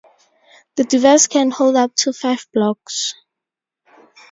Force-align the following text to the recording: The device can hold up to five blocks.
The 0.77 0.83
device 0.83 1.27
can 1.27 1.51
hold 1.51 1.75
up 1.75 1.93
to 1.97 2.11
five 2.11 2.47
blocks. 2.51 3.13